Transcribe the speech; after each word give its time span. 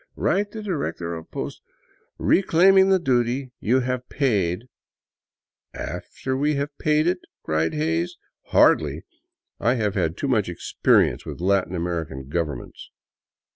Write 0.15 0.49
the 0.49 0.63
Director 0.63 1.13
of 1.13 1.29
Posts 1.29 1.61
reclaiming 2.17 2.89
the 2.89 2.97
duty 2.97 3.51
you 3.59 3.81
have 3.81 4.09
paid 4.09 4.67
—""After 5.95 6.35
we 6.35 6.55
have 6.55 6.75
paid 6.79 7.05
it?" 7.05 7.19
cried 7.43 7.75
Hays." 7.75 8.17
Hardly! 8.45 9.03
I 9.59 9.75
have 9.75 9.93
had 9.93 10.17
too 10.17 10.27
much 10.27 10.49
experience 10.49 11.23
with 11.23 11.39
Latin 11.39 11.75
American 11.75 12.29
governments." 12.29 12.89